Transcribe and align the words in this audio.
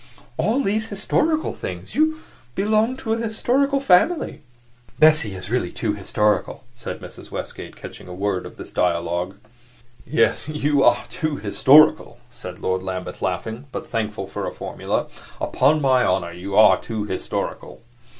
"All 0.35 0.63
these 0.63 0.87
historical 0.87 1.53
things. 1.53 1.93
You 1.93 2.17
belong 2.55 2.97
to 2.97 3.13
a 3.13 3.17
historical 3.17 3.79
family." 3.79 4.41
"Bessie 4.97 5.35
is 5.35 5.51
really 5.51 5.71
too 5.71 5.93
historical," 5.93 6.63
said 6.73 6.99
Mrs. 7.01 7.29
Westgate, 7.29 7.75
catching 7.75 8.07
a 8.07 8.13
word 8.15 8.47
of 8.47 8.57
this 8.57 8.71
dialogue. 8.71 9.35
"Yes, 10.03 10.49
you 10.49 10.83
are 10.83 11.05
too 11.07 11.35
historical," 11.37 12.17
said 12.31 12.57
Lord 12.57 12.81
Lambeth, 12.81 13.21
laughing, 13.21 13.67
but 13.71 13.85
thankful 13.85 14.25
for 14.25 14.47
a 14.47 14.51
formula. 14.51 15.05
"Upon 15.39 15.79
my 15.81 16.03
honor, 16.03 16.31
you 16.31 16.55
are 16.57 16.79
too 16.81 17.03
historical!" 17.03 17.83